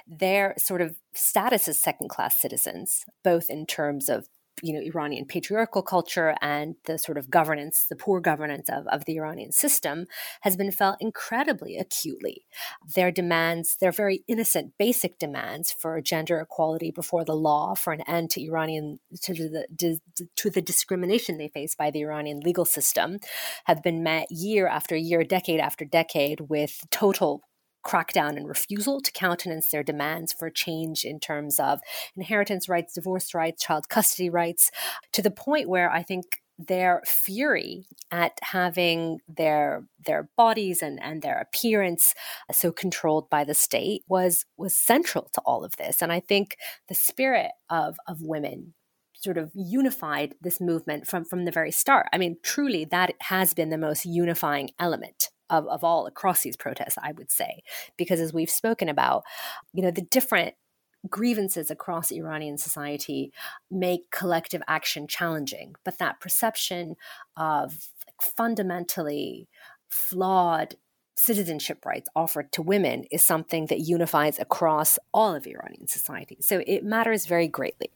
[0.07, 4.27] their sort of status as second class citizens, both in terms of
[4.61, 9.05] you know Iranian patriarchal culture and the sort of governance, the poor governance of, of
[9.05, 10.05] the Iranian system,
[10.41, 12.45] has been felt incredibly acutely.
[12.95, 18.01] Their demands, their very innocent, basic demands for gender equality before the law, for an
[18.07, 19.99] end to Iranian to the
[20.35, 23.17] to the discrimination they face by the Iranian legal system,
[23.65, 27.41] have been met year after year, decade after decade, with total
[27.85, 31.79] crackdown and refusal to countenance their demands for change in terms of
[32.15, 34.71] inheritance rights, divorce rights, child custody rights,
[35.13, 41.21] to the point where I think their fury at having their their bodies and, and
[41.21, 42.13] their appearance
[42.51, 46.01] so controlled by the state was was central to all of this.
[46.01, 46.55] And I think
[46.87, 48.73] the spirit of of women
[49.13, 52.07] sort of unified this movement from from the very start.
[52.13, 56.57] I mean, truly that has been the most unifying element of, of all across these
[56.57, 57.61] protests, I would say,
[57.97, 59.23] because as we've spoken about,
[59.73, 60.55] you know, the different
[61.09, 63.31] grievances across Iranian society
[63.69, 65.75] make collective action challenging.
[65.83, 66.95] But that perception
[67.37, 67.89] of
[68.21, 69.47] fundamentally
[69.87, 70.75] flawed
[71.15, 76.37] citizenship rights offered to women is something that unifies across all of Iranian society.
[76.41, 77.91] So it matters very greatly.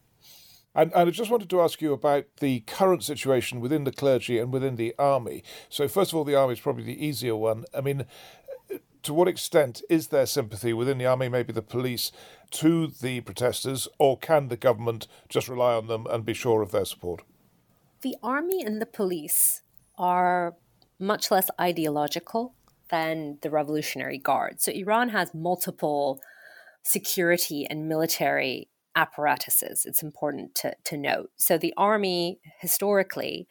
[0.80, 4.40] And, and I just wanted to ask you about the current situation within the clergy
[4.40, 5.44] and within the army.
[5.68, 7.66] So, first of all, the army is probably the easier one.
[7.74, 8.06] I mean,
[9.04, 12.14] to what extent is there sympathy within the army, maybe the police,
[12.52, 16.72] to the protesters, or can the government just rely on them and be sure of
[16.72, 17.24] their support?
[18.00, 19.64] The army and the police
[19.98, 20.56] are
[20.98, 22.54] much less ideological
[22.90, 24.62] than the Revolutionary Guard.
[24.62, 26.22] So Iran has multiple
[26.84, 29.86] security and military apparatuses.
[29.86, 31.32] It's important to, to note.
[31.38, 33.48] So the army historically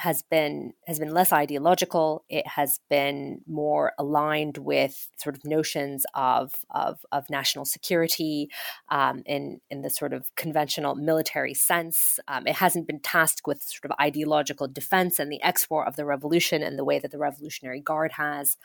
[0.00, 2.24] has been has been less ideological.
[2.28, 8.48] It has been more aligned with sort of notions of of, of national security
[8.88, 12.18] um, in in the sort of conventional military sense.
[12.26, 16.04] Um, it hasn't been tasked with sort of ideological defense and the export of the
[16.04, 18.56] revolution in the way that the Revolutionary Guard has.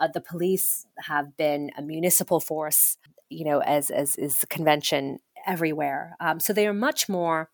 [0.00, 2.98] Uh, the police have been a municipal force,
[3.30, 6.16] you know, as as is the convention everywhere.
[6.20, 7.50] Um, so they are much more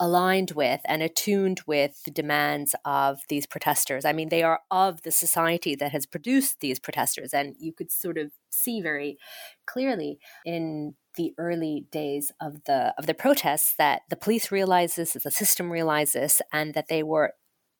[0.00, 4.04] aligned with and attuned with the demands of these protesters.
[4.04, 7.32] I mean, they are of the society that has produced these protesters.
[7.32, 9.18] And you could sort of see very
[9.66, 15.12] clearly in the early days of the of the protests that the police realized this,
[15.12, 17.34] that the system realized this, and that they were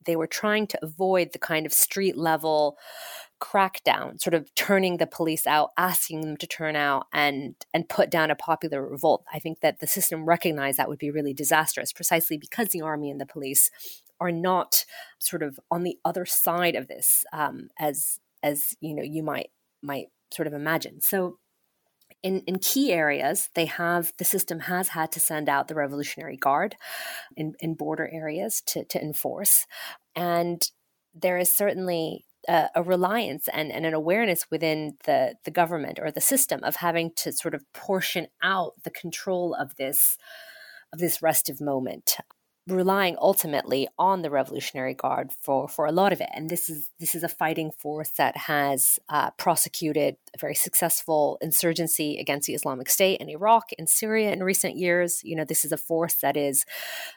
[0.07, 2.77] they were trying to avoid the kind of street level
[3.45, 8.11] crackdown, sort of turning the police out, asking them to turn out and and put
[8.11, 9.25] down a popular revolt.
[9.33, 13.11] I think that the system recognized that would be really disastrous, precisely because the army
[13.11, 13.71] and the police
[14.19, 14.87] are not
[15.19, 19.51] sort of on the other side of this, um, as as you know you might
[19.83, 21.03] might sort of imagine.
[21.03, 21.39] So
[22.23, 26.39] in, in key areas, they have the system has had to send out the Revolutionary
[26.39, 26.77] Guard
[27.37, 29.67] in, in border areas to, to enforce.
[30.17, 30.63] And
[31.15, 36.11] there is certainly a, a reliance and, and an awareness within the, the government or
[36.11, 40.17] the system of having to sort of portion out the control of this
[40.93, 42.17] of this restive moment
[42.67, 46.31] relying ultimately on the Revolutionary Guard for, for a lot of it.
[46.35, 51.37] And this is this is a fighting force that has uh, prosecuted a very successful
[51.43, 55.21] insurgency against the Islamic State in Iraq and Syria in recent years.
[55.25, 56.65] You know, this is a force that is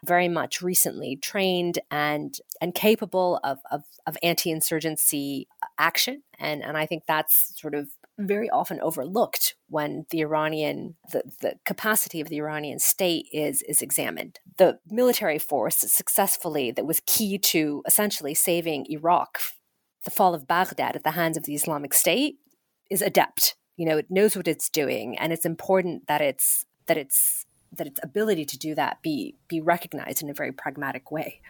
[0.05, 6.23] very much recently trained and and capable of, of, of anti-insurgency action.
[6.39, 11.55] And and I think that's sort of very often overlooked when the Iranian the, the
[11.65, 14.39] capacity of the Iranian state is is examined.
[14.57, 19.39] The military force successfully that was key to essentially saving Iraq,
[20.03, 22.37] the fall of Baghdad at the hands of the Islamic State,
[22.89, 23.55] is adept.
[23.75, 27.85] You know, it knows what it's doing, and it's important that it's that it's that
[27.85, 31.41] its ability to do that be be recognized in a very pragmatic way.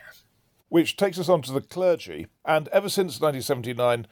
[0.69, 4.05] Which takes us on to the clergy, and ever since 1979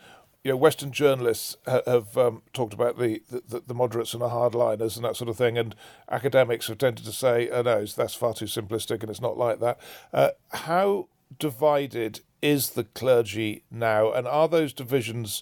[0.46, 4.30] you know, Western journalists ha- have um, talked about the, the, the moderates and the
[4.30, 5.76] hardliners and that sort of thing, and
[6.10, 9.60] academics have tended to say, "Oh no, that's far too simplistic, and it's not like
[9.60, 9.80] that."
[10.14, 11.08] Uh, how
[11.40, 15.42] divided is the clergy now, and are those divisions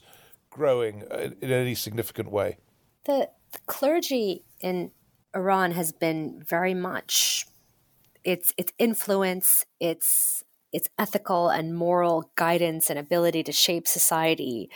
[0.50, 2.56] growing in, in any significant way?
[3.04, 4.92] The, the clergy in
[5.36, 7.46] Iran has been very much
[8.24, 14.70] its its influence, its its ethical and moral guidance and ability to shape society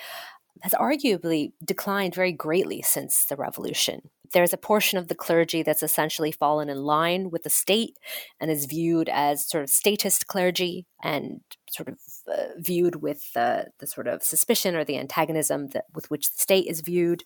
[0.61, 4.09] has arguably declined very greatly since the revolution.
[4.33, 7.97] There's a portion of the clergy that's essentially fallen in line with the state
[8.39, 11.99] and is viewed as sort of statist clergy and sort of
[12.33, 16.41] uh, viewed with the, the sort of suspicion or the antagonism that, with which the
[16.41, 17.23] state is viewed.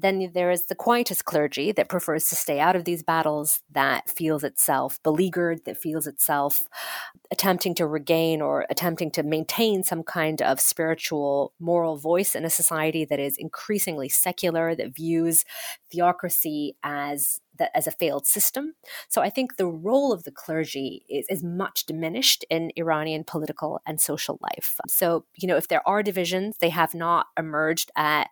[0.00, 4.08] Then there is the quietist clergy that prefers to stay out of these battles, that
[4.08, 6.66] feels itself beleaguered, that feels itself
[7.30, 12.50] attempting to regain or attempting to maintain some kind of spiritual, moral voice in a
[12.50, 15.44] society that is increasingly secular, that views
[15.92, 16.33] theocracy
[16.82, 18.74] as that as a failed system.
[19.08, 23.80] So I think the role of the clergy is, is much diminished in Iranian political
[23.86, 24.80] and social life.
[24.88, 28.28] So, you know, if there are divisions, they have not emerged at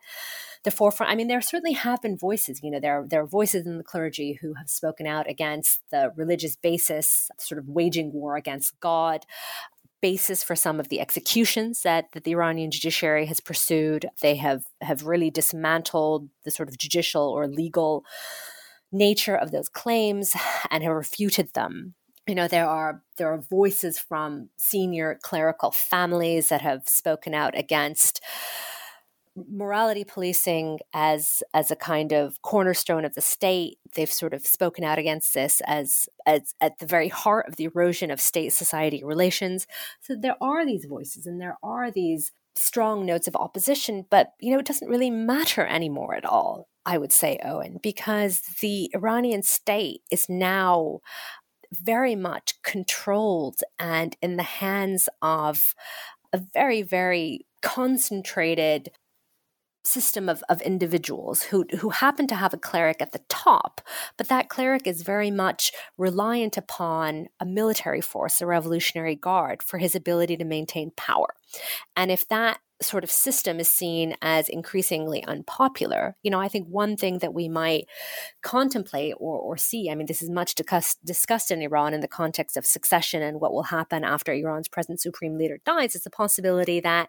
[0.65, 1.13] the forefront.
[1.13, 2.61] I mean, there certainly have been voices.
[2.63, 6.13] You know, there there are voices in the clergy who have spoken out against the
[6.17, 9.27] religious basis, sort of waging war against God.
[10.03, 14.07] Basis for some of the executions that, that the Iranian judiciary has pursued.
[14.21, 18.05] They have have really dismantled the sort of judicial or legal
[18.91, 20.35] nature of those claims
[20.71, 21.95] and have refuted them
[22.27, 27.57] you know there are there are voices from senior clerical families that have spoken out
[27.59, 28.23] against
[29.37, 33.79] morality policing as as a kind of cornerstone of the state.
[33.95, 37.65] They've sort of spoken out against this as as at the very heart of the
[37.65, 39.67] erosion of state society relations.
[40.01, 44.53] So there are these voices and there are these strong notes of opposition but you
[44.53, 49.43] know it doesn't really matter anymore at all I would say, Owen, because the Iranian
[49.43, 51.01] state is now
[51.73, 55.75] very much controlled and in the hands of
[56.33, 58.91] a very, very concentrated
[59.85, 63.81] system of, of individuals who, who happen to have a cleric at the top,
[64.17, 69.79] but that cleric is very much reliant upon a military force, a Revolutionary Guard, for
[69.79, 71.35] his ability to maintain power.
[71.97, 76.69] And if that sort of system is seen as increasingly unpopular, you know, I think
[76.69, 77.87] one thing that we might
[78.43, 82.09] contemplate or, or see, I mean, this is much discussed, discussed in Iran in the
[82.09, 86.11] context of succession and what will happen after Iran's present supreme leader dies, is the
[86.11, 87.09] possibility that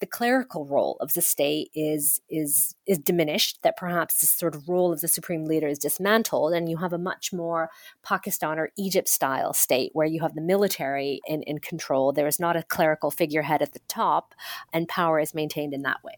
[0.00, 4.68] the clerical role of the state is is is diminished, that perhaps this sort of
[4.68, 7.70] role of the supreme leader is dismantled, and you have a much more
[8.02, 12.12] Pakistan or Egypt style state where you have the military in, in control.
[12.12, 14.34] There is not a clerical figurehead at the top,
[14.72, 16.14] and power is maintained in that way.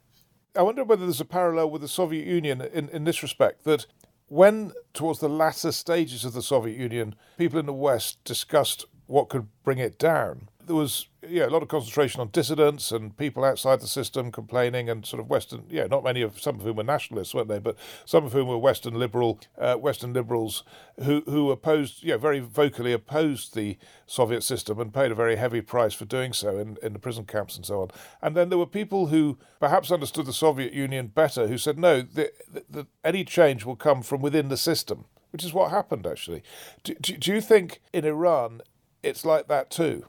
[0.57, 3.85] I wonder whether there's a parallel with the Soviet Union in, in this respect that
[4.28, 9.28] when, towards the latter stages of the Soviet Union, people in the West discussed what
[9.28, 13.45] could bring it down, there was yeah, a lot of concentration on dissidents and people
[13.45, 16.76] outside the system complaining, and sort of Western, yeah, not many of some of whom
[16.76, 17.59] were nationalists, weren't they?
[17.59, 20.64] But some of whom were Western liberal, uh, Western liberals
[21.03, 25.61] who who opposed, yeah, very vocally opposed the Soviet system and paid a very heavy
[25.61, 27.91] price for doing so in, in the prison camps and so on.
[28.20, 32.03] And then there were people who perhaps understood the Soviet Union better, who said no,
[32.03, 36.07] the, the, the, any change will come from within the system, which is what happened
[36.07, 36.43] actually.
[36.83, 38.62] Do, do, do you think in Iran
[39.03, 40.07] it's like that too?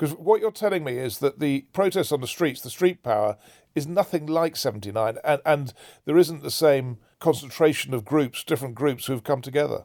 [0.00, 3.36] Because what you're telling me is that the protests on the streets, the street power,
[3.74, 5.74] is nothing like 79, and, and
[6.06, 9.84] there isn't the same concentration of groups, different groups who've come together.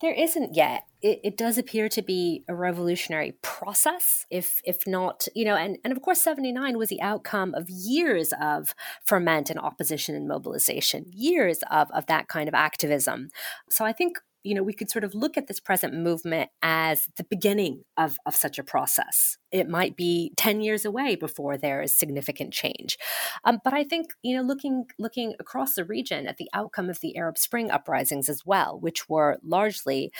[0.00, 0.84] There isn't yet.
[1.02, 5.76] It, it, does appear to be a revolutionary process, if if not, you know, and,
[5.84, 8.74] and of course, 79 was the outcome of years of
[9.04, 13.28] ferment and opposition and mobilization, years of, of that kind of activism.
[13.68, 17.08] So I think you know, we could sort of look at this present movement as
[17.16, 19.38] the beginning of, of such a process.
[19.54, 22.98] It might be 10 years away before there is significant change.
[23.44, 26.98] Um, but I think, you know, looking looking across the region at the outcome of
[26.98, 30.10] the Arab Spring uprisings as well, which were largely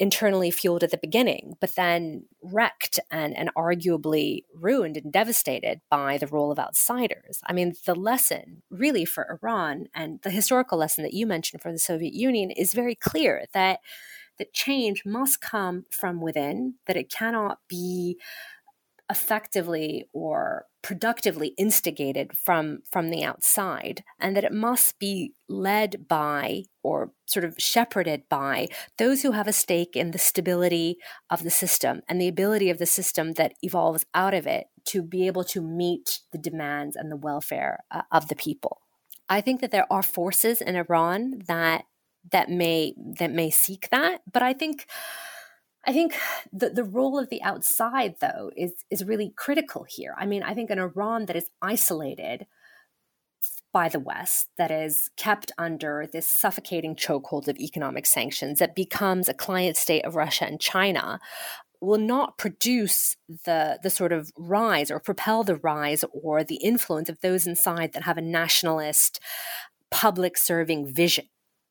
[0.00, 6.18] internally fueled at the beginning, but then wrecked and, and arguably ruined and devastated by
[6.18, 7.40] the role of outsiders.
[7.46, 11.70] I mean, the lesson really for Iran and the historical lesson that you mentioned for
[11.70, 13.78] the Soviet Union is very clear that
[14.38, 18.18] that change must come from within, that it cannot be
[19.10, 26.62] effectively or productively instigated from from the outside and that it must be led by
[26.82, 28.66] or sort of shepherded by
[28.98, 30.96] those who have a stake in the stability
[31.30, 35.02] of the system and the ability of the system that evolves out of it to
[35.02, 38.80] be able to meet the demands and the welfare uh, of the people.
[39.28, 41.84] I think that there are forces in iran that
[42.30, 44.86] that may that may seek that but i think
[45.86, 46.16] I think
[46.52, 50.14] the, the role of the outside, though, is, is really critical here.
[50.18, 52.46] I mean, I think an Iran that is isolated
[53.72, 59.28] by the West, that is kept under this suffocating chokehold of economic sanctions, that becomes
[59.28, 61.18] a client state of Russia and China,
[61.80, 67.08] will not produce the the sort of rise or propel the rise or the influence
[67.08, 69.20] of those inside that have a nationalist
[69.90, 71.26] public serving vision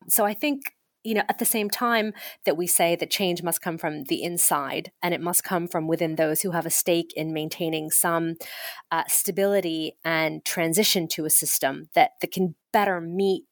[0.08, 0.74] so i think
[1.04, 2.14] you know, at the same time
[2.46, 5.88] that we say that change must come from the inside and it must come from
[5.88, 8.36] within those who have a stake in maintaining some
[8.92, 13.44] uh, stability and transition to a system that, that can better meet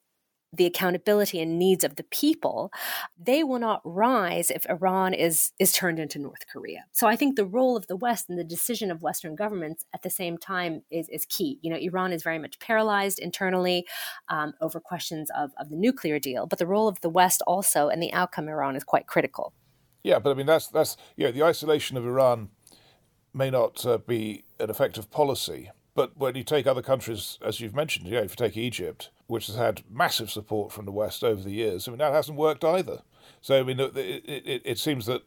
[0.54, 2.72] the accountability and needs of the people,
[3.18, 6.86] they will not rise if Iran is is turned into North Korea.
[6.92, 10.02] So I think the role of the West and the decision of Western governments at
[10.02, 11.60] the same time is is key.
[11.62, 13.86] You know, Iran is very much paralyzed internally
[14.30, 17.90] um, over questions of of the nuclear deal, but the role of the West also
[17.90, 19.54] and the outcome Iran is quite critical.
[20.04, 22.50] Yeah, but I mean that's that's you know the isolation of Iran
[23.34, 27.76] may not uh, be an effective policy, but when you take other countries, as you've
[27.76, 31.42] mentioned, yeah, if you take Egypt, which has had massive support from the West over
[31.42, 31.88] the years.
[31.88, 33.02] I mean, that hasn't worked either.
[33.40, 35.22] So, I mean, it, it, it seems that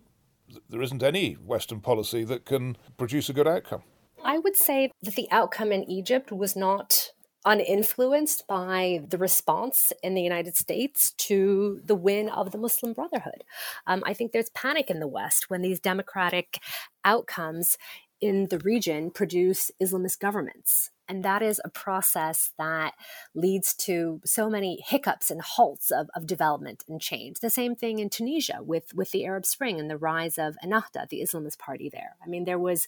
[0.69, 3.83] there isn't any Western policy that can produce a good outcome.
[4.23, 7.13] I would say that the outcome in Egypt was not
[7.47, 13.43] uninfluenced by the response in the United States to the win of the Muslim Brotherhood.
[13.87, 16.59] Um, I think there's panic in the West when these democratic
[17.07, 17.79] outcomes
[18.21, 20.91] in the region produce Islamist governments.
[21.09, 22.95] And that is a process that
[23.35, 27.41] leads to so many hiccups and halts of, of development and change.
[27.41, 31.09] The same thing in Tunisia with, with the Arab Spring and the rise of Ennahda,
[31.09, 32.17] the Islamist party there.
[32.25, 32.87] I mean, there was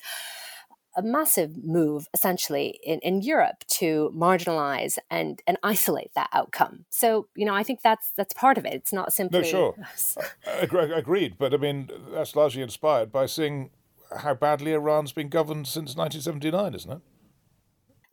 [0.96, 6.86] a massive move essentially in, in Europe to marginalize and and isolate that outcome.
[6.88, 8.72] So you know I think that's that's part of it.
[8.72, 9.74] It's not simply no sure
[10.96, 13.70] agreed, but I mean that's largely inspired by seeing
[14.18, 17.00] how badly Iran's been governed since 1979, isn't it?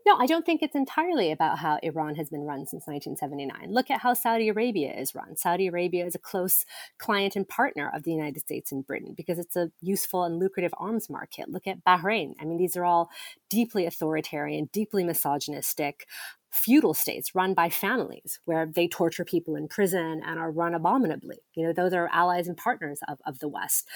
[0.05, 3.71] No, I don't think it's entirely about how Iran has been run since 1979.
[3.73, 5.37] Look at how Saudi Arabia is run.
[5.37, 6.65] Saudi Arabia is a close
[6.97, 10.73] client and partner of the United States and Britain because it's a useful and lucrative
[10.77, 11.49] arms market.
[11.49, 12.33] Look at Bahrain.
[12.39, 13.09] I mean, these are all
[13.49, 16.05] deeply authoritarian, deeply misogynistic,
[16.53, 21.37] feudal states run by families where they torture people in prison and are run abominably.
[21.55, 23.87] You know, those are allies and partners of, of the West.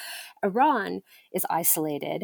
[0.43, 1.01] Iran
[1.31, 2.23] is isolated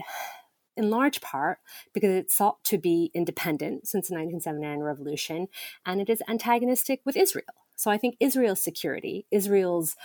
[0.76, 1.60] in large part
[1.94, 5.48] because it sought to be independent since the 1979 revolution
[5.86, 7.46] and it is antagonistic with Israel.
[7.76, 9.96] So I think Israel's security, Israel's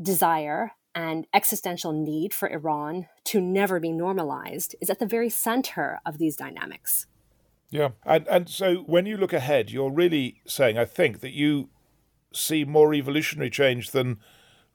[0.00, 6.00] desire and existential need for Iran to never be normalized is at the very center
[6.04, 7.06] of these dynamics.
[7.70, 7.90] Yeah.
[8.04, 11.68] And and so when you look ahead, you're really saying I think that you
[12.32, 14.18] see more evolutionary change than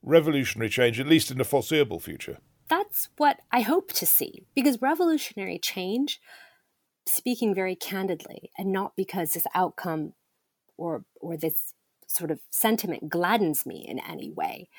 [0.01, 2.38] revolutionary change at least in the foreseeable future
[2.70, 6.20] that's what I hope to see because revolutionary change,
[7.05, 10.14] speaking very candidly, and not because this outcome
[10.78, 11.74] or or this
[12.07, 14.70] sort of sentiment gladdens me in any way.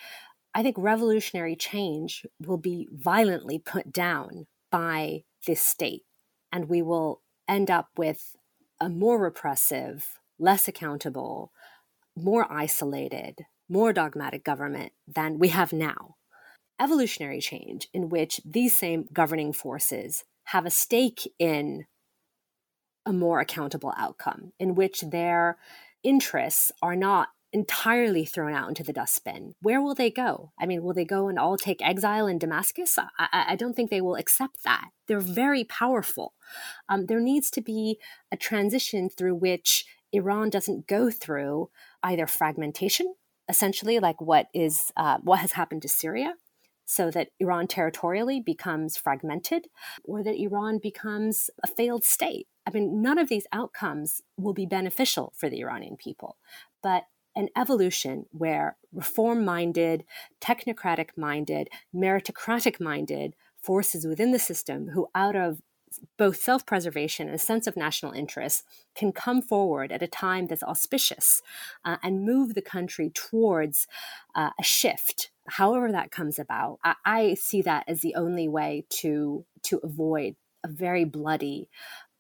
[0.54, 6.04] I think revolutionary change will be violently put down by this state,
[6.52, 8.36] and we will end up with
[8.80, 11.52] a more repressive, less accountable,
[12.16, 16.16] more isolated, more dogmatic government than we have now
[16.80, 21.86] evolutionary change in which these same governing forces have a stake in
[23.06, 25.58] a more accountable outcome, in which their
[26.02, 29.54] interests are not entirely thrown out into the dustbin.
[29.60, 30.52] Where will they go?
[30.58, 32.98] I mean, will they go and all take exile in Damascus?
[32.98, 34.88] I, I don't think they will accept that.
[35.06, 36.34] They're very powerful.
[36.88, 37.98] Um, there needs to be
[38.32, 41.70] a transition through which Iran doesn't go through
[42.02, 43.14] either fragmentation
[43.48, 46.34] essentially like what is uh, what has happened to Syria,
[46.84, 49.66] so that Iran territorially becomes fragmented,
[50.04, 52.46] or that Iran becomes a failed state.
[52.66, 56.36] I mean, none of these outcomes will be beneficial for the Iranian people,
[56.82, 57.04] but
[57.36, 60.04] an evolution where reform minded,
[60.40, 65.60] technocratic minded, meritocratic minded forces within the system who, out of
[66.16, 68.64] both self preservation and a sense of national interest
[68.94, 71.40] can come forward at a time that's auspicious
[71.84, 73.86] uh, and move the country towards
[74.34, 75.30] uh, a shift.
[75.48, 80.36] However, that comes about, I, I see that as the only way to, to avoid
[80.64, 81.68] a very bloody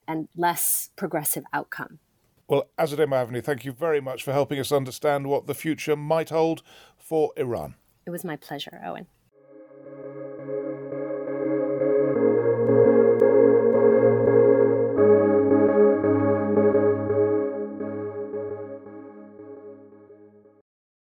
[0.06, 1.98] and less progressive outcome.
[2.46, 6.28] Well, Azadeh Moaveni, thank you very much for helping us understand what the future might
[6.28, 6.62] hold
[6.98, 7.76] for Iran.
[8.06, 9.06] It was my pleasure, Owen.